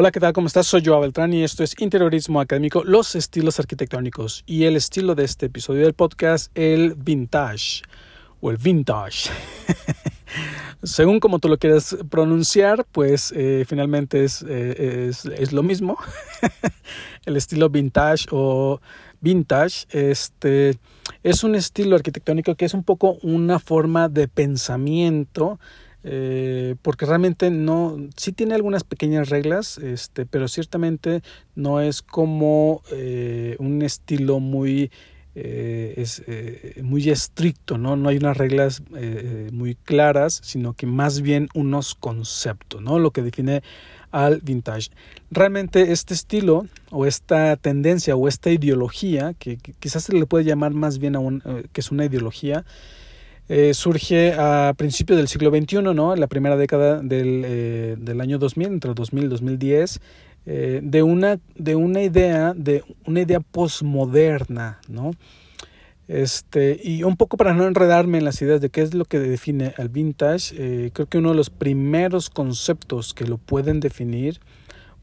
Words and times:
Hola, 0.00 0.12
¿qué 0.12 0.18
tal? 0.18 0.32
¿Cómo 0.32 0.46
estás? 0.46 0.66
Soy 0.66 0.82
Joa 0.82 1.00
Beltrán 1.00 1.34
y 1.34 1.42
esto 1.44 1.62
es 1.62 1.78
Interiorismo 1.78 2.40
Académico, 2.40 2.82
los 2.84 3.14
estilos 3.14 3.60
arquitectónicos 3.60 4.44
y 4.46 4.64
el 4.64 4.76
estilo 4.76 5.14
de 5.14 5.24
este 5.24 5.44
episodio 5.44 5.82
del 5.82 5.92
podcast, 5.92 6.50
el 6.54 6.94
vintage 6.94 7.82
o 8.40 8.50
el 8.50 8.56
vintage. 8.56 9.28
Según 10.82 11.20
como 11.20 11.38
tú 11.38 11.48
lo 11.48 11.58
quieras 11.58 11.98
pronunciar, 12.08 12.86
pues 12.90 13.30
eh, 13.36 13.66
finalmente 13.68 14.24
es, 14.24 14.42
eh, 14.48 15.08
es, 15.10 15.26
es, 15.26 15.52
lo 15.52 15.62
mismo. 15.62 15.98
el 17.26 17.36
estilo 17.36 17.68
vintage 17.68 18.24
o 18.30 18.80
vintage 19.20 19.84
este, 19.90 20.78
es 21.22 21.44
un 21.44 21.54
estilo 21.54 21.94
arquitectónico 21.94 22.54
que 22.54 22.64
es 22.64 22.72
un 22.72 22.84
poco 22.84 23.18
una 23.20 23.58
forma 23.58 24.08
de 24.08 24.28
pensamiento 24.28 25.60
eh, 26.02 26.76
porque 26.80 27.04
realmente 27.04 27.50
no, 27.50 27.98
sí 28.16 28.32
tiene 28.32 28.54
algunas 28.54 28.84
pequeñas 28.84 29.28
reglas, 29.28 29.78
este, 29.78 30.24
pero 30.24 30.48
ciertamente 30.48 31.22
no 31.54 31.80
es 31.80 32.00
como 32.00 32.82
eh, 32.90 33.56
un 33.58 33.82
estilo 33.82 34.40
muy, 34.40 34.90
eh, 35.34 35.94
es, 35.98 36.22
muy 36.82 37.10
estricto, 37.10 37.76
¿no? 37.76 37.96
no 37.96 38.08
hay 38.08 38.16
unas 38.16 38.36
reglas 38.36 38.82
muy 39.52 39.74
claras, 39.74 40.40
sino 40.42 40.72
que 40.72 40.86
más 40.86 41.20
bien 41.20 41.48
unos 41.54 41.94
conceptos, 41.94 42.80
¿no? 42.80 42.98
lo 42.98 43.10
que 43.10 43.22
define 43.22 43.62
al 44.10 44.40
vintage. 44.40 44.90
Realmente 45.30 45.92
este 45.92 46.14
estilo 46.14 46.66
o 46.90 47.06
esta 47.06 47.56
tendencia 47.56 48.16
o 48.16 48.26
esta 48.26 48.50
ideología, 48.50 49.34
que, 49.38 49.58
quizás 49.58 50.04
se 50.04 50.14
le 50.14 50.26
puede 50.26 50.44
llamar 50.44 50.72
más 50.72 50.98
bien 50.98 51.14
a 51.14 51.20
un, 51.20 51.42
que 51.72 51.80
es 51.80 51.90
una 51.90 52.06
ideología, 52.06 52.64
eh, 53.52 53.74
surge 53.74 54.32
a 54.38 54.74
principios 54.76 55.16
del 55.16 55.26
siglo 55.26 55.50
XXI, 55.50 55.82
¿no? 55.92 56.14
La 56.14 56.28
primera 56.28 56.56
década 56.56 57.02
del, 57.02 57.42
eh, 57.44 57.96
del 57.98 58.20
año 58.20 58.38
2000, 58.38 58.68
entre 58.68 58.94
2000 58.94 59.24
y 59.24 59.26
2010, 59.26 60.00
eh, 60.46 60.80
de, 60.80 61.02
una, 61.02 61.40
de 61.56 61.74
una 61.74 62.00
idea, 62.00 62.54
de 62.54 62.84
una 63.06 63.22
idea 63.22 63.40
posmoderna, 63.40 64.78
¿no? 64.86 65.10
Este, 66.06 66.80
y 66.80 67.02
un 67.02 67.16
poco 67.16 67.36
para 67.36 67.52
no 67.52 67.66
enredarme 67.66 68.18
en 68.18 68.24
las 68.24 68.40
ideas 68.40 68.60
de 68.60 68.70
qué 68.70 68.82
es 68.82 68.94
lo 68.94 69.04
que 69.04 69.18
define 69.18 69.74
al 69.78 69.88
vintage, 69.88 70.92
creo 70.92 71.08
que 71.08 71.18
uno 71.18 71.30
de 71.30 71.36
los 71.36 71.50
primeros 71.50 72.30
conceptos 72.30 73.14
que 73.14 73.24
lo 73.24 73.36
pueden 73.36 73.80
definir, 73.80 74.38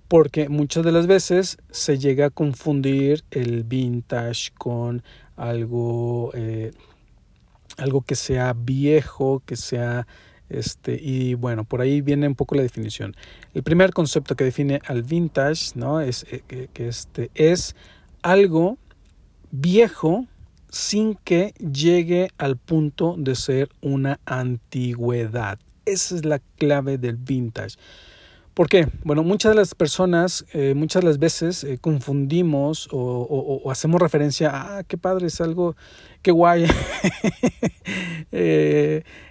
porque 0.07 0.47
muchas 0.47 0.85
de 0.85 0.93
las 0.93 1.05
veces 1.05 1.57
se 1.69 1.97
llega 1.97 2.27
a 2.27 2.29
confundir 2.29 3.25
el 3.29 3.65
vintage 3.65 4.51
con 4.57 5.03
algo 5.35 6.31
algo 7.77 8.01
que 8.01 8.15
sea 8.15 8.53
viejo, 8.53 9.41
que 9.45 9.55
sea 9.55 10.07
este 10.49 10.99
y 11.01 11.33
bueno, 11.33 11.65
por 11.65 11.81
ahí 11.81 12.01
viene 12.01 12.27
un 12.27 12.35
poco 12.35 12.55
la 12.55 12.61
definición. 12.61 13.15
El 13.53 13.63
primer 13.63 13.91
concepto 13.93 14.35
que 14.35 14.43
define 14.43 14.81
al 14.85 15.03
vintage, 15.03 15.71
¿no? 15.75 16.01
Es 16.01 16.25
eh, 16.31 16.41
que, 16.47 16.87
este 16.87 17.31
es 17.35 17.75
algo 18.21 18.77
viejo 19.51 20.25
sin 20.69 21.15
que 21.15 21.53
llegue 21.53 22.29
al 22.37 22.57
punto 22.57 23.15
de 23.17 23.35
ser 23.35 23.69
una 23.81 24.19
antigüedad. 24.25 25.59
Esa 25.85 26.15
es 26.15 26.25
la 26.25 26.39
clave 26.57 26.97
del 26.97 27.15
vintage. 27.15 27.77
¿Por 28.57 28.69
qué? 28.69 28.87
Bueno, 29.03 29.21
muchas 29.21 29.51
de 29.51 29.55
las 29.55 29.75
personas, 29.75 30.43
eh, 30.51 30.73
muchas 30.73 31.03
de 31.03 31.07
las 31.07 31.19
veces 31.19 31.63
eh, 31.63 31.77
confundimos 31.79 32.89
o, 32.91 33.69
hacemos 33.69 34.01
referencia 34.01 34.49
a, 34.49 34.79
ah, 34.79 34.83
qué 34.83 34.97
padre, 34.97 35.27
es 35.27 35.39
algo, 35.41 35.75
qué 36.23 36.31
guay. 36.31 36.65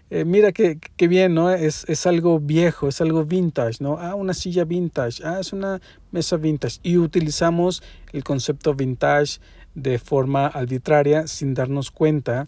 Eh, 0.08 0.24
mira 0.24 0.52
qué, 0.52 0.78
qué, 0.96 1.08
bien, 1.08 1.34
¿no? 1.34 1.50
Es, 1.50 1.84
es 1.88 2.06
algo 2.06 2.38
viejo, 2.38 2.86
es 2.86 3.00
algo 3.00 3.24
vintage, 3.24 3.78
¿no? 3.80 3.98
Ah, 3.98 4.14
una 4.14 4.34
silla 4.34 4.64
vintage, 4.64 5.20
ah, 5.24 5.40
es 5.40 5.52
una 5.52 5.80
mesa 6.12 6.36
vintage. 6.36 6.78
Y 6.84 6.96
utilizamos 6.96 7.82
el 8.12 8.22
concepto 8.22 8.72
vintage 8.74 9.40
de 9.74 9.98
forma 9.98 10.46
arbitraria 10.46 11.26
sin 11.26 11.54
darnos 11.54 11.90
cuenta 11.90 12.46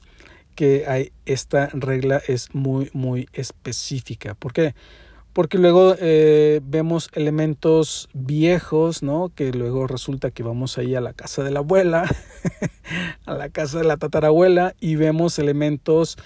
que 0.54 0.84
hay, 0.86 1.10
esta 1.26 1.68
regla 1.72 2.22
es 2.28 2.54
muy, 2.54 2.90
muy 2.92 3.28
específica. 3.32 4.34
¿Por 4.34 4.52
qué? 4.52 4.76
Luego 5.58 5.94
eh, 6.00 6.60
vemos 6.64 7.10
elementos 7.12 8.08
viejos, 8.12 9.04
¿no? 9.04 9.30
Que 9.34 9.52
luego 9.52 9.86
resulta 9.86 10.32
que 10.32 10.42
vamos 10.42 10.78
ahí 10.78 10.96
a 10.96 11.00
la 11.00 11.12
casa 11.12 11.44
de 11.44 11.52
la 11.52 11.60
abuela, 11.60 12.10
a 13.24 13.34
la 13.34 13.48
casa 13.48 13.78
de 13.78 13.84
la 13.84 13.98
tatarabuela 13.98 14.74
y 14.80 14.96
vemos 14.96 15.38
elementos 15.38 16.16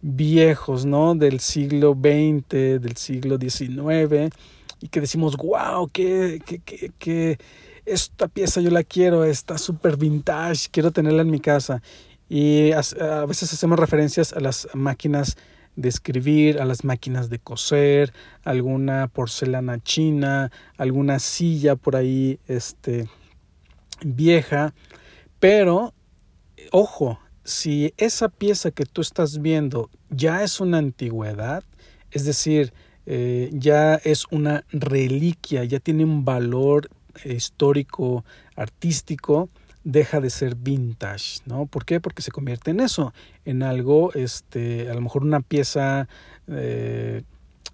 viejos, 0.00 0.84
¿no? 0.84 1.14
Del 1.14 1.38
siglo 1.38 1.92
XX, 1.92 2.48
del 2.80 2.96
siglo 2.96 3.38
XIX 3.38 4.34
y 4.80 4.88
que 4.88 5.00
decimos, 5.00 5.36
wow, 5.36 5.88
qué, 5.92 6.40
qué, 6.44 6.58
qué, 6.58 6.90
qué 6.98 7.38
esta 7.84 8.26
pieza 8.26 8.60
yo 8.60 8.70
la 8.70 8.82
quiero, 8.82 9.24
está 9.24 9.58
súper 9.58 9.96
vintage, 9.96 10.68
quiero 10.70 10.90
tenerla 10.90 11.22
en 11.22 11.30
mi 11.30 11.40
casa. 11.40 11.82
Y 12.28 12.72
a, 12.72 12.80
a 13.00 13.26
veces 13.26 13.52
hacemos 13.52 13.78
referencias 13.78 14.32
a 14.32 14.40
las 14.40 14.68
máquinas 14.74 15.36
de 15.76 15.88
escribir, 15.88 16.60
a 16.60 16.64
las 16.64 16.84
máquinas 16.84 17.28
de 17.30 17.38
coser, 17.38 18.12
alguna 18.42 19.08
porcelana 19.08 19.78
china, 19.82 20.50
alguna 20.76 21.18
silla 21.18 21.76
por 21.76 21.96
ahí 21.96 22.40
este, 22.48 23.08
vieja. 24.04 24.74
Pero, 25.38 25.94
ojo, 26.72 27.20
si 27.44 27.94
esa 27.96 28.28
pieza 28.28 28.70
que 28.70 28.84
tú 28.86 29.00
estás 29.00 29.40
viendo 29.40 29.90
ya 30.10 30.42
es 30.42 30.60
una 30.60 30.78
antigüedad, 30.78 31.62
es 32.10 32.24
decir, 32.24 32.72
eh, 33.04 33.50
ya 33.52 33.94
es 33.96 34.24
una 34.30 34.64
reliquia, 34.70 35.62
ya 35.64 35.78
tiene 35.78 36.04
un 36.04 36.24
valor 36.24 36.88
histórico, 37.24 38.24
artístico, 38.56 39.48
deja 39.86 40.20
de 40.20 40.30
ser 40.30 40.56
vintage, 40.56 41.38
¿no? 41.46 41.66
¿Por 41.66 41.84
qué? 41.84 42.00
Porque 42.00 42.20
se 42.20 42.32
convierte 42.32 42.72
en 42.72 42.80
eso, 42.80 43.14
en 43.44 43.62
algo, 43.62 44.12
este, 44.14 44.90
a 44.90 44.94
lo 44.94 45.00
mejor 45.00 45.22
una 45.22 45.40
pieza 45.40 46.08
eh, 46.48 47.22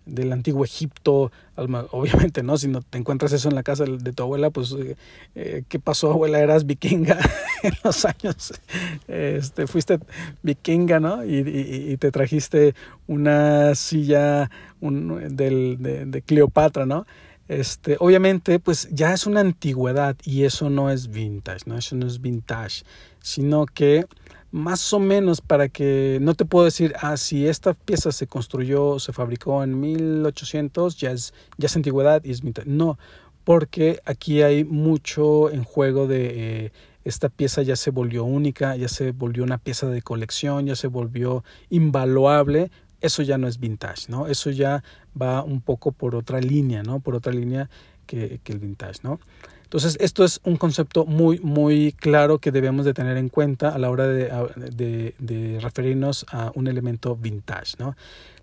del 0.04 0.30
antiguo 0.30 0.62
Egipto, 0.62 1.32
obviamente, 1.56 2.42
¿no? 2.42 2.58
Si 2.58 2.68
no 2.68 2.82
te 2.82 2.98
encuentras 2.98 3.32
eso 3.32 3.48
en 3.48 3.54
la 3.54 3.62
casa 3.62 3.84
de 3.84 4.12
tu 4.12 4.24
abuela, 4.24 4.50
pues, 4.50 4.72
eh, 4.72 4.96
eh, 5.34 5.62
¿qué 5.70 5.80
pasó, 5.80 6.12
abuela? 6.12 6.38
Eras 6.38 6.66
vikinga 6.66 7.18
en 7.62 7.72
los 7.82 8.04
años, 8.04 8.60
este, 9.08 9.66
fuiste 9.66 9.98
vikinga, 10.42 11.00
¿no? 11.00 11.24
Y, 11.24 11.96
te 11.96 12.10
trajiste 12.10 12.74
una 13.06 13.74
silla 13.74 14.50
de 14.82 16.22
Cleopatra, 16.26 16.84
¿no? 16.84 17.06
Este, 17.48 17.96
obviamente, 18.00 18.58
pues 18.58 18.88
ya 18.90 19.12
es 19.12 19.26
una 19.26 19.40
antigüedad 19.40 20.16
y 20.24 20.44
eso 20.44 20.70
no 20.70 20.90
es 20.90 21.08
vintage, 21.10 21.62
¿no? 21.66 21.76
Eso 21.76 21.96
no 21.96 22.06
es 22.06 22.20
vintage, 22.20 22.84
sino 23.20 23.66
que 23.66 24.06
más 24.52 24.92
o 24.92 25.00
menos 25.00 25.40
para 25.40 25.68
que 25.68 26.18
no 26.20 26.34
te 26.34 26.44
puedo 26.44 26.66
decir, 26.66 26.94
ah, 27.00 27.16
si 27.16 27.46
esta 27.46 27.74
pieza 27.74 28.12
se 28.12 28.26
construyó, 28.26 28.98
se 28.98 29.12
fabricó 29.12 29.64
en 29.64 29.80
1800, 29.80 30.96
ya 30.96 31.10
es, 31.10 31.34
ya 31.56 31.66
es 31.66 31.76
antigüedad 31.76 32.22
y 32.24 32.30
es 32.30 32.42
vintage. 32.42 32.68
No, 32.68 32.98
porque 33.44 34.00
aquí 34.04 34.42
hay 34.42 34.64
mucho 34.64 35.50
en 35.50 35.64
juego 35.64 36.06
de 36.06 36.66
eh, 36.66 36.72
esta 37.04 37.28
pieza 37.28 37.62
ya 37.62 37.76
se 37.76 37.90
volvió 37.90 38.24
única, 38.24 38.76
ya 38.76 38.88
se 38.88 39.10
volvió 39.12 39.42
una 39.42 39.58
pieza 39.58 39.88
de 39.88 40.02
colección, 40.02 40.66
ya 40.66 40.76
se 40.76 40.86
volvió 40.86 41.42
invaluable 41.70 42.70
eso 43.02 43.22
ya 43.22 43.36
no 43.36 43.48
es 43.48 43.58
vintage, 43.58 44.06
¿no? 44.08 44.28
Eso 44.28 44.50
ya 44.50 44.82
va 45.20 45.42
un 45.42 45.60
poco 45.60 45.92
por 45.92 46.14
otra 46.14 46.40
línea, 46.40 46.82
¿no? 46.82 47.00
Por 47.00 47.14
otra 47.14 47.32
línea 47.32 47.68
que, 48.06 48.40
el 48.44 48.58
vintage, 48.58 49.00
¿no? 49.02 49.20
Entonces, 49.64 49.96
esto 50.00 50.22
es 50.22 50.40
un 50.44 50.56
concepto 50.56 51.06
muy, 51.06 51.38
muy 51.40 51.92
claro 51.92 52.38
que 52.38 52.52
debemos 52.52 52.84
de 52.84 52.92
tener 52.92 53.16
en 53.16 53.30
cuenta 53.30 53.70
a 53.70 53.78
la 53.78 53.90
hora 53.90 54.06
de, 54.06 55.58
referirnos 55.62 56.26
a 56.30 56.52
un 56.54 56.66
elemento 56.66 57.16
vintage, 57.16 57.76
¿no? 57.78 57.96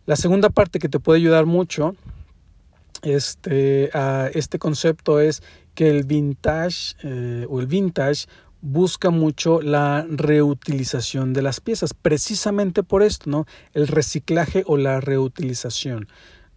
La 0.06 0.16
segunda 0.16 0.50
parte 0.50 0.80
que 0.80 0.90
te 0.90 1.00
puede 1.00 1.20
ayudar 1.20 1.46
mucho 1.46 1.96
este, 3.04 3.92
a 3.94 4.30
este 4.34 4.58
concepto 4.58 5.20
es 5.20 5.44
que 5.76 5.90
el 5.90 6.04
vintage 6.04 6.96
eh, 7.04 7.46
o 7.48 7.60
el 7.60 7.68
vintage 7.68 8.26
busca 8.62 9.10
mucho 9.10 9.62
la 9.62 10.06
reutilización 10.10 11.34
de 11.34 11.42
las 11.42 11.62
piezas, 11.62 11.94
precisamente 11.94 12.84
por 12.84 13.04
esto, 13.04 13.30
¿no? 13.30 13.46
El 13.74 13.88
reciclaje 13.88 14.64
o 14.66 14.78
la 14.78 15.00
reutilización, 15.00 16.08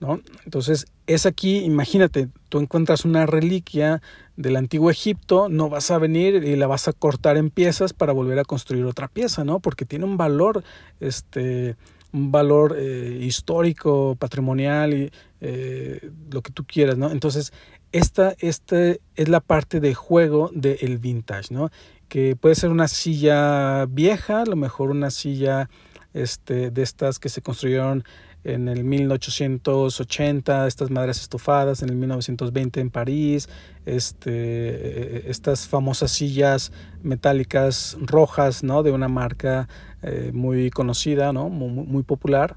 ¿no? 0.03 0.21
Entonces, 0.45 0.87
es 1.07 1.27
aquí, 1.27 1.59
imagínate, 1.59 2.29
tú 2.49 2.59
encuentras 2.59 3.05
una 3.05 3.25
reliquia 3.25 4.03
del 4.37 4.57
antiguo 4.57 4.91
Egipto, 4.91 5.49
no 5.49 5.69
vas 5.69 5.93
a 5.93 5.99
venir 5.99 6.43
y 6.43 6.57
la 6.57 6.67
vas 6.67 6.89
a 6.89 6.93
cortar 6.93 7.37
en 7.37 7.51
piezas 7.51 7.93
para 7.93 8.13
volver 8.13 8.41
a 8.41 8.45
construir 8.45 8.85
otra 8.85 9.07
pieza, 9.07 9.45
¿no? 9.45 9.61
Porque 9.61 9.85
tiene 9.85 10.05
un 10.05 10.17
valor, 10.17 10.65
este, 10.99 11.77
un 12.13 12.33
valor 12.33 12.75
eh, 12.77 13.19
histórico, 13.21 14.17
patrimonial 14.19 14.93
y 14.93 15.13
eh, 15.41 16.11
lo 16.33 16.43
que 16.43 16.51
tú 16.51 16.65
quieras, 16.65 16.99
¿no? 16.99 17.11
Entonces, 17.13 17.53
esta, 17.93 18.35
esta 18.41 18.97
es 19.15 19.29
la 19.29 19.41
parte 19.41 19.79
de 19.79 19.95
juego 19.95 20.51
del 20.53 20.99
vintage, 20.99 21.55
¿no? 21.55 21.71
Que 22.09 22.35
puede 22.35 22.57
ser 22.57 22.71
una 22.71 22.89
silla 22.89 23.87
vieja, 23.87 24.43
a 24.43 24.47
lo 24.47 24.57
mejor 24.57 24.91
una 24.91 25.11
silla 25.11 25.71
este, 26.13 26.71
de 26.71 26.83
estas 26.83 27.21
que 27.21 27.29
se 27.29 27.41
construyeron 27.41 28.05
en 28.45 28.69
el 28.69 28.83
1880, 28.85 30.67
estas 30.67 30.91
madres 30.91 31.21
estufadas 31.21 31.83
en 31.83 31.91
el 31.91 31.97
1920 31.97 32.81
en 32.81 32.91
París, 32.91 33.49
este, 33.87 35.31
estas 35.31 35.69
famosas 35.69 36.11
sillas 36.11 36.73
metálicas 37.03 37.97
rojas, 38.01 38.65
¿no? 38.65 38.83
De 38.83 38.91
una 38.91 39.09
marca 39.09 39.69
eh, 40.03 40.31
muy 40.35 40.71
conocida, 40.71 41.33
¿no? 41.33 41.49
Muy, 41.49 42.03
popular. 42.03 42.57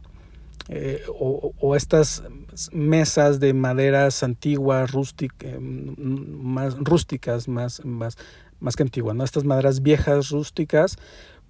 Eh, 0.70 1.04
o, 1.20 1.76
estas 1.76 2.24
mesas 2.72 3.40
de 3.40 3.54
maderas 3.54 4.24
antiguas, 4.24 4.92
rústicas, 4.92 5.60
más 5.60 6.76
rústicas, 6.80 7.48
más, 7.48 7.86
más, 7.86 8.18
más 8.60 8.76
que 8.76 8.84
antiguas, 8.84 9.16
¿no? 9.16 9.24
Estas 9.24 9.44
maderas 9.44 9.84
viejas, 9.84 10.30
rústicas, 10.30 10.98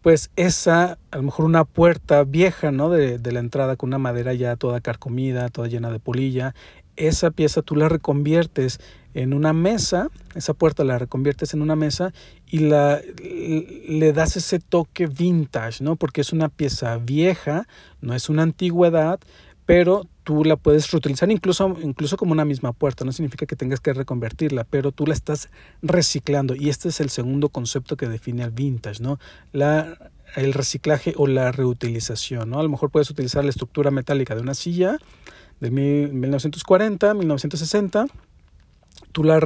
pues 0.05 0.29
esa, 0.35 0.99
a 1.09 1.17
lo 1.17 1.23
mejor 1.23 1.45
una 1.45 1.63
puerta 1.63 2.23
vieja, 2.25 2.71
¿no? 2.71 2.91
De, 2.91 3.17
de 3.17 3.31
la 3.31 3.39
entrada 3.39 3.75
con 3.75 3.89
una 3.89 3.97
madera 3.97 4.35
ya 4.35 4.55
toda 4.55 4.79
carcomida, 4.79 5.49
toda 5.49 5.67
llena 5.67 5.89
de 5.89 5.97
polilla, 5.97 6.53
esa 6.95 7.31
pieza 7.31 7.63
tú 7.63 7.75
la 7.75 7.89
reconviertes 7.89 8.79
en 9.15 9.33
una 9.33 9.51
mesa, 9.51 10.09
esa 10.35 10.53
puerta 10.53 10.83
la 10.83 10.99
reconviertes 10.99 11.55
en 11.55 11.63
una 11.63 11.75
mesa 11.75 12.13
y 12.45 12.59
la, 12.59 13.01
le 13.17 14.13
das 14.13 14.37
ese 14.37 14.59
toque 14.59 15.07
vintage, 15.07 15.83
¿no? 15.83 15.95
Porque 15.95 16.21
es 16.21 16.31
una 16.31 16.49
pieza 16.49 16.97
vieja, 16.97 17.67
no 17.99 18.13
es 18.13 18.29
una 18.29 18.43
antigüedad, 18.43 19.19
pero 19.65 20.07
tú 20.23 20.43
la 20.43 20.55
puedes 20.55 20.91
reutilizar 20.91 21.31
incluso, 21.31 21.75
incluso 21.81 22.17
como 22.17 22.31
una 22.31 22.45
misma 22.45 22.71
puerta, 22.71 23.05
no 23.05 23.11
significa 23.11 23.45
que 23.45 23.55
tengas 23.55 23.79
que 23.79 23.93
reconvertirla, 23.93 24.63
pero 24.63 24.91
tú 24.91 25.05
la 25.05 25.13
estás 25.13 25.49
reciclando 25.81 26.55
y 26.55 26.69
este 26.69 26.89
es 26.89 26.99
el 26.99 27.09
segundo 27.09 27.49
concepto 27.49 27.97
que 27.97 28.07
define 28.07 28.43
al 28.43 28.51
vintage, 28.51 29.01
¿no? 29.01 29.19
La, 29.53 30.11
el 30.35 30.53
reciclaje 30.53 31.13
o 31.17 31.27
la 31.27 31.51
reutilización, 31.51 32.49
¿no? 32.49 32.59
A 32.59 32.63
lo 32.63 32.69
mejor 32.69 32.89
puedes 32.89 33.09
utilizar 33.09 33.43
la 33.43 33.49
estructura 33.49 33.91
metálica 33.91 34.35
de 34.35 34.41
una 34.41 34.53
silla 34.53 34.97
de 35.59 35.71
1940, 35.71 37.13
1960, 37.13 38.07
tú 39.11 39.23
la, 39.23 39.39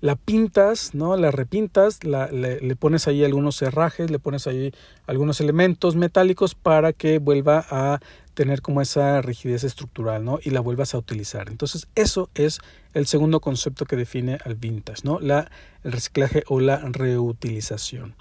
la 0.00 0.16
pintas, 0.16 0.94
¿no? 0.94 1.16
La 1.16 1.30
repintas, 1.30 2.04
la, 2.04 2.30
le, 2.30 2.60
le, 2.60 2.76
pones 2.76 3.08
ahí 3.08 3.24
algunos 3.24 3.60
herrajes, 3.62 4.10
le 4.10 4.18
pones 4.18 4.46
ahí 4.46 4.72
algunos 5.06 5.40
elementos 5.40 5.96
metálicos 5.96 6.54
para 6.54 6.92
que 6.92 7.18
vuelva 7.18 7.64
a 7.70 8.00
tener 8.34 8.62
como 8.62 8.82
esa 8.82 9.22
rigidez 9.22 9.64
estructural, 9.64 10.24
¿no? 10.24 10.38
Y 10.42 10.50
la 10.50 10.60
vuelvas 10.60 10.94
a 10.94 10.98
utilizar. 10.98 11.48
Entonces, 11.48 11.86
eso 11.94 12.28
es 12.34 12.58
el 12.92 13.06
segundo 13.06 13.40
concepto 13.40 13.86
que 13.86 13.96
define 13.96 14.38
al 14.44 14.56
vintage, 14.56 15.02
¿no? 15.04 15.20
La, 15.20 15.50
el 15.82 15.92
reciclaje 15.92 16.44
o 16.48 16.60
la 16.60 16.78
reutilización. 16.78 18.14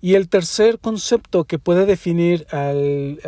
Y 0.00 0.14
el 0.14 0.28
tercer 0.28 0.78
concepto 0.78 1.44
que 1.44 1.58
puede 1.58 1.84
definir 1.86 2.46
al, 2.50 3.18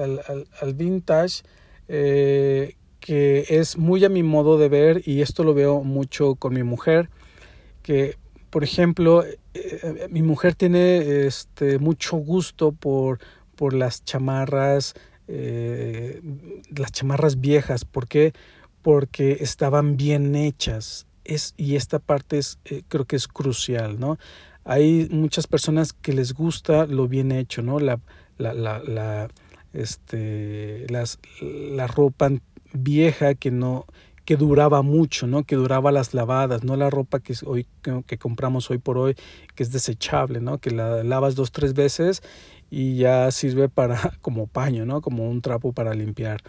vintage, 0.74 1.42
eh, 1.88 2.76
que 3.00 3.46
es 3.48 3.76
muy 3.76 4.04
a 4.04 4.08
mi 4.08 4.22
modo 4.22 4.58
de 4.58 4.68
ver, 4.68 5.02
y 5.04 5.22
esto 5.22 5.42
lo 5.42 5.54
veo 5.54 5.82
mucho 5.82 6.36
con 6.36 6.54
mi 6.54 6.62
mujer, 6.62 7.10
que 7.82 8.16
por 8.50 8.64
ejemplo, 8.64 9.24
eh, 9.54 10.08
mi 10.10 10.22
mujer 10.22 10.56
tiene 10.56 11.26
este, 11.26 11.78
mucho 11.78 12.16
gusto 12.16 12.72
por 12.72 13.18
las 13.72 14.04
chamarras 14.04 14.94
eh, 15.32 16.20
las 16.74 16.90
chamarras 16.90 17.40
viejas. 17.40 17.84
¿Por 17.84 18.08
qué? 18.08 18.32
Porque 18.82 19.38
estaban 19.40 19.96
bien 19.96 20.34
hechas. 20.34 21.06
Es, 21.24 21.54
y 21.56 21.76
esta 21.76 22.00
parte 22.00 22.38
es, 22.38 22.58
eh, 22.64 22.82
creo 22.88 23.04
que 23.04 23.16
es 23.16 23.28
crucial, 23.28 24.00
¿no? 24.00 24.18
Hay 24.64 25.08
muchas 25.10 25.46
personas 25.46 25.92
que 25.92 26.12
les 26.12 26.34
gusta 26.34 26.86
lo 26.86 27.06
bien 27.06 27.30
hecho, 27.30 27.62
¿no? 27.62 27.78
La, 27.78 28.00
la, 28.38 28.52
la, 28.54 29.28
este, 29.72 30.86
las, 30.88 31.18
la 31.40 31.86
ropa 31.86 32.30
vieja 32.72 33.34
que 33.34 33.50
no, 33.50 33.86
que 34.24 34.36
duraba 34.36 34.82
mucho, 34.82 35.26
¿no? 35.26 35.44
Que 35.44 35.56
duraba 35.56 35.92
las 35.92 36.14
lavadas, 36.14 36.64
no 36.64 36.76
la 36.76 36.90
ropa 36.90 37.20
que 37.20 37.34
hoy 37.44 37.66
que, 37.82 38.18
compramos 38.18 38.70
hoy 38.70 38.78
por 38.78 38.98
hoy, 38.98 39.14
que 39.54 39.62
es 39.62 39.72
desechable, 39.72 40.40
¿no? 40.40 40.58
Que 40.58 40.70
la 40.70 41.02
lavas 41.04 41.34
dos 41.34 41.52
tres 41.52 41.74
veces 41.74 42.22
y 42.70 42.96
ya 42.96 43.30
sirve 43.30 43.68
para 43.68 44.12
como 44.22 44.46
paño, 44.46 44.86
¿no? 44.86 45.00
Como 45.00 45.28
un 45.28 45.42
trapo 45.42 45.72
para 45.72 45.94
limpiar. 45.94 46.40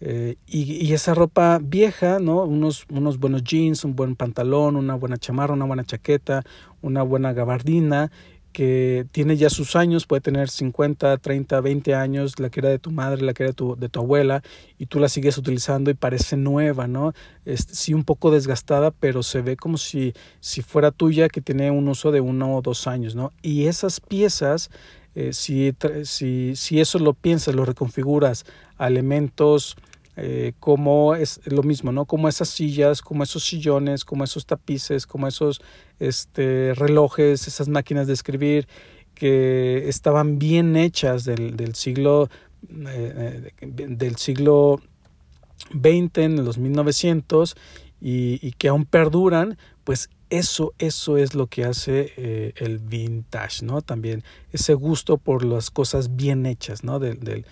Eh, 0.00 0.36
y, 0.46 0.92
esa 0.92 1.14
ropa 1.14 1.58
vieja, 1.62 2.18
¿no? 2.18 2.44
Unos, 2.44 2.84
unos 2.90 3.18
buenos 3.18 3.42
jeans, 3.42 3.84
un 3.84 3.96
buen 3.96 4.14
pantalón, 4.14 4.76
una 4.76 4.94
buena 4.94 5.16
chamarra, 5.16 5.54
una 5.54 5.64
buena 5.64 5.84
chaqueta, 5.84 6.44
una 6.82 7.02
buena 7.02 7.32
gabardina, 7.32 8.10
que 8.52 9.06
tiene 9.12 9.36
ya 9.36 9.50
sus 9.50 9.76
años, 9.76 10.06
puede 10.06 10.20
tener 10.22 10.48
50, 10.48 11.18
30, 11.18 11.60
20 11.60 11.94
años, 11.94 12.38
la 12.38 12.50
que 12.50 12.60
era 12.60 12.70
de 12.70 12.78
tu 12.78 12.90
madre, 12.90 13.22
la 13.22 13.34
que 13.34 13.42
era 13.42 13.50
de 13.50 13.54
tu, 13.54 13.76
de 13.76 13.88
tu 13.88 14.00
abuela, 14.00 14.42
y 14.78 14.86
tú 14.86 14.98
la 14.98 15.08
sigues 15.08 15.36
utilizando 15.38 15.90
y 15.90 15.94
parece 15.94 16.36
nueva, 16.36 16.86
¿no? 16.86 17.12
Es, 17.44 17.66
sí, 17.70 17.92
un 17.92 18.04
poco 18.04 18.30
desgastada, 18.30 18.90
pero 18.92 19.22
se 19.22 19.42
ve 19.42 19.56
como 19.56 19.76
si, 19.76 20.14
si 20.40 20.62
fuera 20.62 20.90
tuya, 20.90 21.28
que 21.28 21.42
tiene 21.42 21.70
un 21.70 21.88
uso 21.88 22.12
de 22.12 22.20
uno 22.20 22.56
o 22.56 22.62
dos 22.62 22.86
años, 22.86 23.14
¿no? 23.14 23.30
Y 23.42 23.66
esas 23.66 24.00
piezas 24.00 24.70
eh, 25.16 25.32
si, 25.32 25.74
si, 26.04 26.54
si, 26.54 26.78
eso 26.78 26.98
lo 26.98 27.14
piensas, 27.14 27.54
lo 27.54 27.64
reconfiguras 27.64 28.44
a 28.76 28.86
elementos 28.86 29.76
eh, 30.18 30.52
como 30.60 31.14
es 31.14 31.40
lo 31.46 31.62
mismo, 31.62 31.90
¿no? 31.90 32.04
Como 32.04 32.28
esas 32.28 32.50
sillas, 32.50 33.00
como 33.00 33.22
esos 33.22 33.42
sillones, 33.42 34.04
como 34.04 34.24
esos 34.24 34.44
tapices, 34.44 35.06
como 35.06 35.26
esos 35.26 35.62
este, 36.00 36.74
relojes, 36.74 37.48
esas 37.48 37.68
máquinas 37.68 38.06
de 38.06 38.12
escribir 38.12 38.68
que 39.14 39.88
estaban 39.88 40.38
bien 40.38 40.76
hechas 40.76 41.24
del, 41.24 41.56
del 41.56 41.74
siglo 41.74 42.28
eh, 42.68 43.52
del 43.62 44.16
siglo 44.16 44.82
XX 45.72 46.18
en 46.18 46.44
los 46.44 46.58
1900 46.58 47.56
y, 48.02 48.38
y 48.46 48.52
que 48.52 48.68
aún 48.68 48.84
perduran, 48.84 49.56
pues 49.84 50.10
eso, 50.30 50.74
eso 50.78 51.16
es 51.16 51.34
lo 51.34 51.46
que 51.46 51.64
hace 51.64 52.12
eh, 52.16 52.52
el 52.56 52.78
vintage, 52.78 53.64
¿no? 53.64 53.80
También 53.82 54.24
ese 54.52 54.74
gusto 54.74 55.18
por 55.18 55.44
las 55.44 55.70
cosas 55.70 56.16
bien 56.16 56.46
hechas, 56.46 56.84
¿no? 56.84 56.98
De, 56.98 57.14
de, 57.14 57.44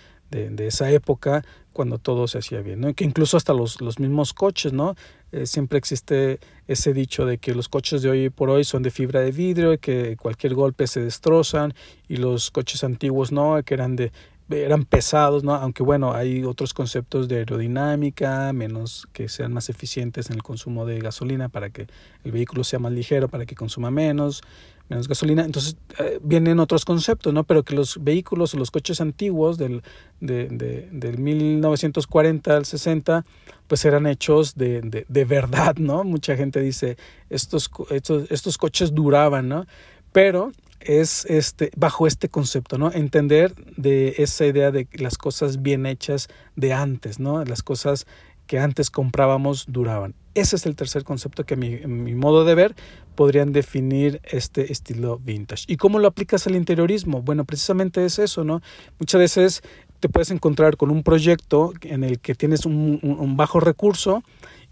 esa 0.67 0.91
época 0.91 1.45
cuando 1.71 1.97
todo 1.97 2.27
se 2.27 2.39
hacía 2.39 2.59
bien, 2.59 2.81
¿no? 2.81 2.93
Que 2.93 3.05
incluso 3.05 3.37
hasta 3.37 3.53
los, 3.53 3.79
los 3.79 3.99
mismos 3.99 4.33
coches, 4.33 4.73
¿no? 4.73 4.95
Eh, 5.31 5.45
siempre 5.45 5.77
existe 5.77 6.39
ese 6.67 6.93
dicho 6.93 7.25
de 7.25 7.37
que 7.37 7.53
los 7.53 7.69
coches 7.69 8.01
de 8.01 8.09
hoy 8.09 8.29
por 8.29 8.49
hoy 8.49 8.63
son 8.63 8.83
de 8.83 8.91
fibra 8.91 9.21
de 9.21 9.31
vidrio, 9.31 9.77
que 9.79 10.17
cualquier 10.17 10.55
golpe 10.55 10.87
se 10.87 11.01
destrozan 11.01 11.73
y 12.09 12.17
los 12.17 12.51
coches 12.51 12.83
antiguos 12.83 13.31
no, 13.31 13.61
que 13.63 13.73
eran 13.73 13.95
de 13.95 14.11
eran 14.49 14.85
pesados, 14.85 15.43
¿no? 15.43 15.55
Aunque 15.55 15.81
bueno, 15.81 16.13
hay 16.13 16.43
otros 16.43 16.73
conceptos 16.73 17.27
de 17.27 17.37
aerodinámica, 17.37 18.53
menos 18.53 19.07
que 19.11 19.27
sean 19.27 19.51
más 19.53 19.69
eficientes 19.69 20.29
en 20.29 20.35
el 20.35 20.43
consumo 20.43 20.85
de 20.85 20.99
gasolina 20.99 21.49
para 21.49 21.69
que 21.69 21.87
el 22.23 22.31
vehículo 22.31 22.63
sea 22.63 22.79
más 22.79 22.91
ligero, 22.91 23.27
para 23.27 23.45
que 23.45 23.55
consuma 23.55 23.89
menos, 23.89 24.43
menos 24.87 25.07
gasolina. 25.07 25.43
Entonces 25.43 25.77
eh, 25.99 26.19
vienen 26.21 26.59
otros 26.59 26.85
conceptos, 26.85 27.33
¿no? 27.33 27.43
Pero 27.43 27.63
que 27.63 27.73
los 27.73 28.03
vehículos 28.03 28.53
o 28.53 28.57
los 28.57 28.69
coches 28.69 29.01
antiguos 29.01 29.57
del, 29.57 29.81
de, 30.19 30.47
de, 30.49 30.89
del 30.91 31.17
1940 31.17 32.55
al 32.55 32.65
60, 32.65 33.25
pues 33.67 33.83
eran 33.83 34.05
hechos 34.05 34.55
de, 34.55 34.81
de, 34.81 35.05
de 35.07 35.25
verdad, 35.25 35.77
¿no? 35.77 36.03
Mucha 36.03 36.35
gente 36.35 36.61
dice, 36.61 36.97
estos, 37.31 37.71
estos, 37.89 38.29
estos 38.29 38.59
coches 38.59 38.93
duraban, 38.93 39.49
¿no? 39.49 39.65
Pero 40.11 40.51
es 40.85 41.25
este 41.25 41.71
bajo 41.75 42.07
este 42.07 42.29
concepto, 42.29 42.77
¿no? 42.77 42.91
Entender 42.91 43.53
de 43.77 44.15
esa 44.17 44.45
idea 44.45 44.71
de 44.71 44.87
las 44.93 45.17
cosas 45.17 45.61
bien 45.61 45.85
hechas 45.85 46.27
de 46.55 46.73
antes, 46.73 47.19
¿no? 47.19 47.43
Las 47.43 47.63
cosas 47.63 48.05
que 48.47 48.59
antes 48.59 48.91
comprábamos 48.91 49.65
duraban. 49.67 50.13
Ese 50.35 50.57
es 50.57 50.65
el 50.65 50.75
tercer 50.75 51.03
concepto 51.03 51.45
que 51.45 51.55
a 51.55 51.57
mi, 51.57 51.77
mi 51.87 52.13
modo 52.13 52.45
de 52.45 52.55
ver 52.55 52.75
podrían 53.15 53.53
definir 53.53 54.21
este 54.23 54.71
estilo 54.71 55.17
vintage. 55.17 55.65
¿Y 55.67 55.77
cómo 55.77 55.99
lo 55.99 56.07
aplicas 56.07 56.45
al 56.45 56.55
interiorismo? 56.55 57.21
Bueno, 57.21 57.45
precisamente 57.45 58.05
es 58.05 58.19
eso, 58.19 58.43
¿no? 58.43 58.61
Muchas 58.99 59.19
veces 59.19 59.63
te 59.99 60.09
puedes 60.09 60.29
encontrar 60.31 60.77
con 60.77 60.91
un 60.91 61.03
proyecto 61.03 61.73
en 61.81 62.03
el 62.03 62.19
que 62.19 62.35
tienes 62.35 62.65
un 62.65 63.35
bajo 63.37 63.59
recurso 63.59 64.23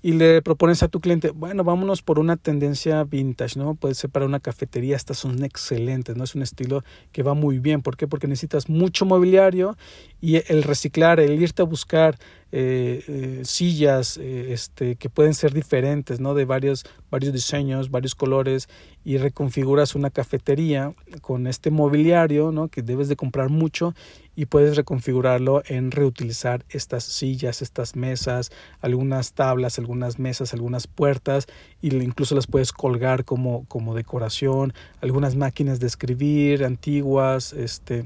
y 0.04 0.12
le 0.12 0.42
propones 0.42 0.84
a 0.84 0.90
tu 0.90 1.00
cliente, 1.00 1.30
bueno, 1.32 1.64
vámonos 1.64 2.02
por 2.02 2.20
una 2.20 2.36
tendencia 2.36 3.06
vintage, 3.06 3.58
¿no? 3.58 3.74
Puede 3.74 3.96
ser 3.96 4.10
para 4.10 4.26
una 4.26 4.42
cafetería, 4.42 4.98
estas 4.98 5.18
son 5.18 5.42
excelentes, 5.46 6.18
¿no? 6.18 6.26
Es 6.26 6.36
un 6.36 6.42
estilo 6.42 6.84
que 7.14 7.24
va 7.24 7.34
muy 7.34 7.58
bien. 7.58 7.82
¿Por 7.82 7.96
qué? 7.96 8.06
Porque 8.06 8.28
necesitas 8.28 8.68
mucho 8.68 9.06
mobiliario 9.06 9.78
y 10.20 10.44
el 10.52 10.64
reciclar, 10.64 11.22
el 11.22 11.42
irte 11.42 11.62
a 11.62 11.66
buscar 11.66 12.20
eh, 12.56 13.04
eh, 13.08 13.42
sillas 13.46 14.18
eh, 14.18 14.54
este, 14.54 14.96
que 14.96 15.10
pueden 15.10 15.34
ser 15.34 15.54
diferentes, 15.54 16.20
¿no? 16.20 16.36
De 16.36 16.46
varios, 16.46 16.86
varios 17.10 17.34
diseños, 17.34 17.90
varios 17.90 18.14
colores 18.14 18.70
y 19.04 19.18
reconfiguras 19.18 19.96
una 19.96 20.12
cafetería 20.12 20.94
con 21.22 21.48
este 21.48 21.72
mobiliario, 21.72 22.52
¿no? 22.52 22.68
Que 22.68 22.84
debes 22.84 23.10
de 23.10 23.16
comprar 23.16 23.50
mucho 23.50 23.96
y 24.36 24.46
puedes 24.46 24.76
reconfigurarlo 24.76 25.64
en 25.66 25.90
reutilizar 25.90 26.64
estas 26.70 27.06
sillas, 27.06 27.64
estas 27.64 27.96
mesas, 27.96 28.52
algunas 28.82 29.34
tablas, 29.34 29.80
algunas 29.80 30.20
mesas, 30.20 30.54
algunas 30.54 30.86
puertas 30.86 31.48
y 31.82 31.96
incluso 31.96 32.36
las 32.36 32.46
puedes 32.46 32.72
colgar 32.72 33.26
como, 33.26 33.66
como 33.66 33.96
decoración, 33.96 34.74
algunas 35.02 35.36
máquinas 35.36 35.80
de 35.80 35.88
escribir 35.88 36.66
antiguas, 36.66 37.52
este 37.54 38.06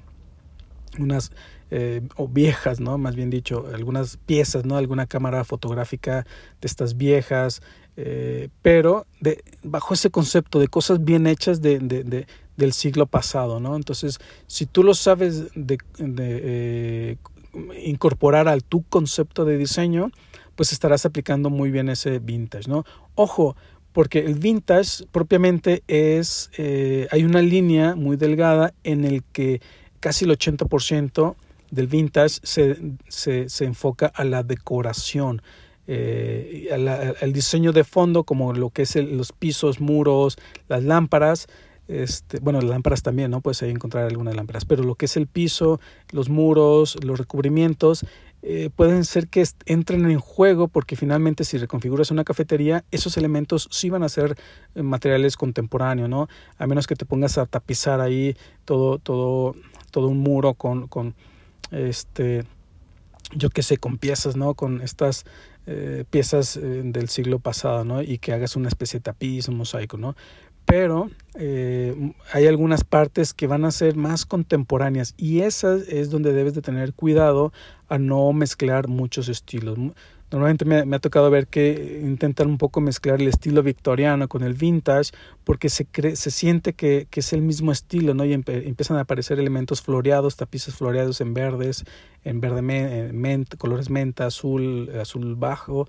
unas 0.99 1.31
eh, 1.69 1.99
o 2.15 2.29
viejas, 2.29 2.79
¿no? 2.79 2.97
Más 2.97 3.17
bien 3.17 3.29
dicho, 3.29 3.65
algunas 3.73 4.15
piezas, 4.25 4.63
¿no? 4.63 4.77
Alguna 4.77 5.05
cámara 5.05 5.43
fotográfica 5.43 6.25
de 6.61 6.65
estas 6.65 6.95
viejas, 6.95 7.61
eh, 7.97 8.47
pero 8.61 9.05
de, 9.19 9.43
bajo 9.63 9.93
ese 9.93 10.09
concepto 10.09 10.59
de 10.59 10.69
cosas 10.69 11.03
bien 11.03 11.27
hechas 11.27 11.61
de, 11.61 11.79
de, 11.79 12.25
del 12.55 12.71
siglo 12.71 13.05
pasado, 13.05 13.59
¿no? 13.59 13.75
Entonces, 13.75 14.19
si 14.47 14.65
tú 14.65 14.81
lo 14.81 14.93
sabes 14.93 15.53
de, 15.55 15.77
eh, 15.97 17.17
incorporar 17.83 18.47
al 18.47 18.63
tu 18.63 18.83
concepto 18.83 19.43
de 19.43 19.57
diseño, 19.57 20.11
pues 20.55 20.71
estarás 20.71 21.05
aplicando 21.05 21.49
muy 21.49 21.69
bien 21.69 21.89
ese 21.89 22.19
vintage, 22.19 22.69
¿no? 22.69 22.85
Ojo, 23.15 23.57
porque 23.91 24.19
el 24.19 24.35
vintage 24.35 25.05
propiamente 25.11 25.83
es, 25.87 26.49
hay 27.11 27.25
una 27.25 27.41
línea 27.41 27.95
muy 27.95 28.15
delgada 28.15 28.73
en 28.83 29.03
el 29.03 29.23
que 29.33 29.59
casi 30.07 30.23
el 30.23 30.31
80% 30.31 31.35
del 31.69 31.87
vintage 31.87 32.39
se, 32.41 32.77
se, 33.09 33.49
se 33.49 33.65
enfoca 33.65 34.07
a 34.07 34.23
la 34.23 34.41
decoración, 34.41 35.41
eh, 35.85 36.69
al 37.21 37.33
diseño 37.33 37.73
de 37.73 37.83
fondo, 37.83 38.23
como 38.23 38.53
lo 38.53 38.69
que 38.69 38.83
es 38.83 38.95
los 38.95 39.33
pisos, 39.33 39.81
muros, 39.81 40.37
las 40.69 40.81
lámparas. 40.85 41.47
Este, 41.87 42.39
bueno, 42.39 42.59
las 42.59 42.69
lámparas 42.69 43.01
también, 43.01 43.31
¿no? 43.31 43.41
Puedes 43.41 43.61
ahí 43.63 43.71
encontrar 43.71 44.05
algunas 44.05 44.35
lámparas, 44.35 44.65
pero 44.65 44.83
lo 44.83 44.95
que 44.95 45.05
es 45.05 45.15
el 45.15 45.27
piso, 45.27 45.79
los 46.11 46.29
muros, 46.29 46.97
los 47.03 47.17
recubrimientos, 47.17 48.05
eh, 48.43 48.69
pueden 48.75 49.03
ser 49.03 49.27
que 49.27 49.43
entren 49.65 50.09
en 50.09 50.19
juego 50.19 50.67
porque 50.67 50.95
finalmente 50.95 51.43
si 51.43 51.57
reconfiguras 51.57 52.11
una 52.11 52.23
cafetería, 52.23 52.83
esos 52.91 53.17
elementos 53.17 53.67
sí 53.71 53.89
van 53.89 54.03
a 54.03 54.09
ser 54.09 54.37
eh, 54.75 54.83
materiales 54.83 55.37
contemporáneos, 55.37 56.09
¿no? 56.09 56.27
A 56.57 56.67
menos 56.67 56.87
que 56.87 56.95
te 56.95 57.05
pongas 57.05 57.37
a 57.37 57.45
tapizar 57.45 57.99
ahí 57.99 58.35
todo, 58.65 58.99
todo, 58.99 59.55
todo 59.91 60.07
un 60.07 60.19
muro 60.19 60.53
con, 60.53 60.87
con 60.87 61.15
este, 61.71 62.43
yo 63.33 63.49
qué 63.49 63.63
sé, 63.63 63.77
con 63.77 63.97
piezas, 63.97 64.35
¿no? 64.35 64.53
Con 64.53 64.81
estas 64.81 65.25
eh, 65.65 66.05
piezas 66.09 66.55
eh, 66.55 66.81
del 66.85 67.09
siglo 67.09 67.39
pasado, 67.39 67.83
¿no? 67.83 68.01
Y 68.01 68.19
que 68.19 68.31
hagas 68.31 68.55
una 68.55 68.69
especie 68.69 68.99
de 68.99 69.03
tapiz, 69.03 69.49
un 69.49 69.57
mosaico, 69.57 69.97
¿no? 69.97 70.15
Pero 70.67 71.09
eh, 71.35 72.13
hay 72.33 72.45
algunas 72.45 72.83
partes 72.83 73.33
que 73.33 73.47
van 73.47 73.63
a 73.63 73.71
ser 73.71 73.95
más 73.95 74.25
contemporáneas 74.25 75.13
y 75.17 75.39
esas 75.39 75.87
es 75.87 76.09
donde 76.09 76.33
debes 76.33 76.55
de 76.55 76.61
tener 76.61 76.93
cuidado 76.93 77.53
a 77.87 77.97
no 77.97 78.33
mezclar 78.33 78.89
muchos 78.89 79.29
estilos. 79.29 79.77
Normalmente 80.29 80.65
me, 80.65 80.93
ha 80.93 80.99
tocado 80.99 81.31
ver 81.31 81.47
que 81.47 82.01
intentan 82.03 82.49
un 82.49 82.57
poco 82.57 82.81
mezclar 82.81 83.21
el 83.21 83.29
estilo 83.29 83.63
victoriano 83.63 84.27
con 84.27 84.43
el 84.43 84.55
vintage 84.55 85.11
porque 85.45 85.69
se, 85.69 85.85
cree, 85.85 86.17
se 86.17 86.31
siente 86.31 86.73
que, 86.73 87.07
que, 87.09 87.21
es 87.21 87.31
el 87.31 87.41
mismo 87.41 87.71
estilo, 87.71 88.13
¿no? 88.13 88.25
Y 88.25 88.33
empiezan 88.33 88.97
a 88.97 89.01
aparecer 89.01 89.39
elementos 89.39 89.81
floreados, 89.81 90.35
tapices 90.35 90.75
floreados 90.75 91.21
en 91.21 91.33
verdes, 91.33 91.85
en 92.25 92.41
verde 92.41 93.47
colores 93.57 93.89
menta, 93.89 94.25
azul, 94.25 94.91
azul 94.99 95.37
bajo 95.37 95.87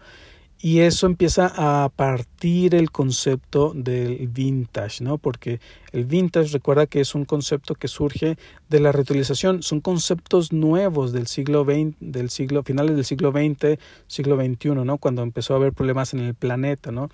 y 0.61 0.81
eso 0.81 1.07
empieza 1.07 1.53
a 1.57 1.89
partir 1.89 2.75
el 2.75 2.91
concepto 2.91 3.73
del 3.75 4.27
vintage, 4.29 5.05
¿no? 5.05 5.17
Porque 5.19 5.61
el 5.93 6.05
vintage 6.05 6.53
recuerda 6.53 6.87
que 6.87 7.01
es 7.01 7.15
un 7.15 7.25
concepto 7.25 7.77
que 7.77 7.87
surge 7.87 8.37
de 8.69 8.81
la 8.81 8.91
reutilización, 8.91 9.63
son 9.63 9.81
conceptos 9.81 10.53
nuevos 10.53 11.13
del 11.13 11.29
siglo 11.29 11.65
XX, 11.65 11.95
del 12.01 12.31
siglo 12.31 12.65
finales 12.65 12.97
del 12.97 13.05
siglo 13.05 13.31
XX, 13.31 13.79
siglo 14.09 14.37
XXI, 14.37 14.71
¿no? 14.71 14.99
Cuando 14.99 15.23
empezó 15.23 15.55
a 15.55 15.59
haber 15.59 15.73
problemas 15.73 16.13
en 16.13 16.21
el 16.21 16.35
planeta, 16.35 16.91
¿no? 16.91 17.09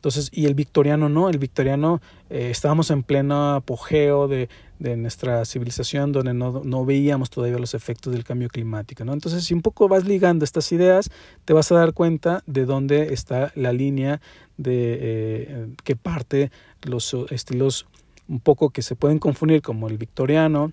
Entonces, 0.00 0.30
y 0.32 0.46
el 0.46 0.54
victoriano 0.54 1.10
no, 1.10 1.28
el 1.28 1.36
victoriano 1.36 2.00
eh, 2.30 2.48
estábamos 2.50 2.90
en 2.90 3.02
pleno 3.02 3.56
apogeo 3.56 4.28
de, 4.28 4.48
de 4.78 4.96
nuestra 4.96 5.44
civilización 5.44 6.10
donde 6.10 6.32
no, 6.32 6.62
no, 6.64 6.86
veíamos 6.86 7.28
todavía 7.28 7.58
los 7.58 7.74
efectos 7.74 8.10
del 8.14 8.24
cambio 8.24 8.48
climático. 8.48 9.04
¿no? 9.04 9.12
Entonces, 9.12 9.44
si 9.44 9.52
un 9.52 9.60
poco 9.60 9.88
vas 9.88 10.06
ligando 10.06 10.42
estas 10.42 10.72
ideas, 10.72 11.10
te 11.44 11.52
vas 11.52 11.70
a 11.70 11.74
dar 11.74 11.92
cuenta 11.92 12.42
de 12.46 12.64
dónde 12.64 13.12
está 13.12 13.52
la 13.54 13.74
línea 13.74 14.22
de 14.56 14.98
eh, 15.00 15.68
que 15.84 15.96
parte 15.96 16.50
los 16.80 17.14
estilos 17.28 17.86
un 18.26 18.40
poco 18.40 18.70
que 18.70 18.80
se 18.80 18.96
pueden 18.96 19.18
confundir 19.18 19.60
como 19.60 19.86
el 19.86 19.98
victoriano, 19.98 20.72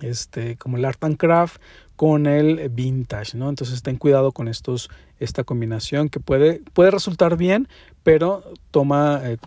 este, 0.00 0.56
como 0.56 0.78
el 0.78 0.86
art 0.86 1.04
and 1.04 1.18
craft 1.18 1.60
con 1.96 2.26
el 2.26 2.68
vintage, 2.68 3.36
¿no? 3.36 3.48
Entonces 3.48 3.82
ten 3.82 3.96
cuidado 3.96 4.32
con 4.32 4.48
estos, 4.48 4.90
esta 5.18 5.44
combinación 5.44 6.08
que 6.08 6.20
puede, 6.20 6.60
puede 6.74 6.90
resultar 6.90 7.36
bien, 7.36 7.68
pero 8.02 8.44
toma 8.70 9.22
eh, 9.24 9.38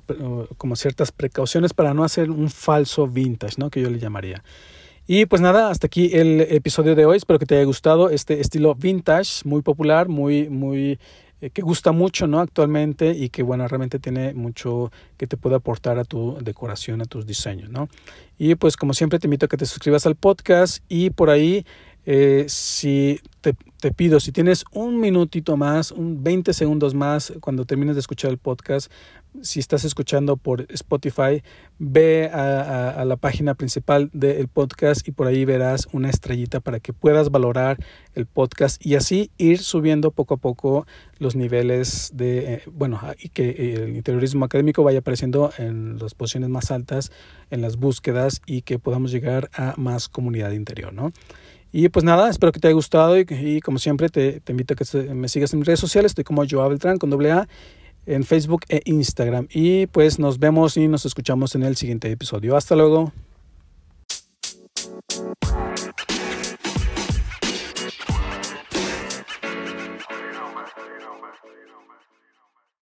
como 0.58 0.75
ciertas 0.75 1.12
precauciones 1.12 1.74
para 1.74 1.94
no 1.94 2.03
hacer 2.03 2.32
un 2.32 2.50
falso 2.50 3.08
vintage, 3.08 3.56
¿no? 3.58 3.70
Que 3.70 3.82
yo 3.82 3.89
le 3.89 4.00
llamaría. 4.00 4.44
Y 5.08 5.25
pues 5.25 5.41
nada, 5.41 5.70
hasta 5.70 5.88
aquí 5.88 6.12
el 6.13 6.41
episodio 6.41 6.96
de 6.96 7.06
hoy. 7.06 7.18
Espero 7.18 7.39
que 7.39 7.46
te 7.46 7.56
haya 7.56 7.65
gustado 7.65 8.10
este 8.10 8.41
estilo 8.41 8.75
vintage, 8.75 9.41
muy 9.44 9.62
popular, 9.62 10.08
muy, 10.08 10.50
muy 10.50 11.00
eh, 11.41 11.51
que 11.51 11.62
gusta 11.62 11.94
mucho, 11.94 12.27
¿no? 12.27 12.39
Actualmente 12.39 13.12
y 13.12 13.29
que 13.29 13.44
bueno, 13.44 13.68
realmente 13.68 13.98
tiene 13.98 14.34
mucho 14.34 14.91
que 15.18 15.25
te 15.25 15.38
puede 15.38 15.56
aportar 15.56 15.98
a 15.98 16.03
tu 16.03 16.38
decoración, 16.41 17.01
a 17.01 17.06
tus 17.06 17.25
diseños, 17.25 17.70
¿no? 17.70 17.88
Y 18.38 18.56
pues 18.56 18.75
como 18.75 18.94
siempre 18.94 19.20
te 19.20 19.27
invito 19.27 19.46
a 19.46 19.50
que 19.50 19.58
te 19.58 19.65
suscribas 19.65 20.06
al 20.06 20.15
podcast 20.15 20.84
y 20.89 21.12
por 21.12 21.29
ahí 21.29 21.65
eh, 22.12 22.46
si 22.48 23.22
te, 23.39 23.54
pido, 23.92 24.20
si 24.20 24.32
tienes 24.32 24.66
un 24.72 25.00
minutito 25.00 25.58
más, 25.58 25.92
un 25.92 26.24
20 26.24 26.54
segundos 26.54 26.96
más 26.96 27.32
cuando 27.39 27.66
termines 27.66 27.96
de 27.96 28.00
escuchar 28.00 28.32
el 28.32 28.39
podcast, 28.39 28.92
si 29.44 29.60
estás 29.60 29.86
escuchando 29.86 30.36
por 30.36 30.66
Spotify, 30.72 31.44
ve 31.78 32.28
a, 32.34 33.06
la 33.06 33.16
página 33.16 33.54
principal 33.54 34.10
del 34.12 34.48
podcast 34.48 35.08
y 35.08 35.12
por 35.12 35.28
ahí 35.28 35.46
verás 35.46 35.88
una 35.92 36.10
estrellita 36.10 36.62
para 36.62 36.80
que 36.80 36.94
puedas 36.94 37.30
valorar 37.30 37.78
el 38.16 38.25
podcast 38.25 38.84
y 38.84 38.96
así 38.96 39.30
ir 39.38 39.60
subiendo 39.60 40.10
poco 40.10 40.34
a 40.34 40.38
poco 40.38 40.88
los 41.20 41.36
niveles 41.36 42.10
de, 42.16 42.54
eh, 42.56 42.63
bueno, 42.72 43.00
y 43.20 43.30
que 43.30 43.75
el 43.75 43.96
interiorismo 43.96 44.46
académico 44.46 44.84
vaya 44.84 45.00
apareciendo 45.00 45.51
en 45.60 46.00
las 46.00 46.16
posiciones 46.16 46.50
más 46.50 46.72
altas 46.72 47.12
en 47.51 47.62
las 47.62 47.78
búsquedas 47.78 48.42
y 48.48 48.63
que 48.63 48.80
podamos 48.80 49.12
llegar 49.12 49.51
a 49.54 49.75
más 49.78 50.10
comunidad 50.10 50.54
interior, 50.54 50.92
¿no? 50.92 51.13
Y 51.72 51.90
pues 51.90 52.04
nada, 52.04 52.30
espero 52.30 52.52
que 52.52 52.60
te 52.60 52.68
haya 52.68 52.74
gustado 52.74 53.18
y, 53.20 53.62
como 53.62 53.78
siempre 53.78 54.10
te, 54.10 54.42
invito 54.48 54.74
a 54.74 54.78
que 54.78 55.14
me 55.14 55.30
sigas 55.30 55.54
en 55.54 55.60
mis 55.60 55.68
redes 55.68 55.80
sociales. 55.80 56.12
Estoy 56.12 56.24
como 56.24 56.44
Joao 56.50 56.70
Beltrán 56.70 56.98
con 56.98 57.10
doble 57.10 57.32
A 57.32 57.48
en 58.06 58.24
Facebook 58.24 58.62
e 58.70 58.82
Instagram. 58.86 59.48
Y 59.52 59.86
pues 59.88 60.18
nos 60.18 60.40
vemos 60.40 60.78
y 60.78 60.88
nos 60.88 61.06
escuchamos 61.06 61.54
en 61.56 61.64
el 61.64 61.76
siguiente 61.76 62.12
episodio. 62.12 62.58
Hasta 62.58 62.76
luego. 62.76 63.14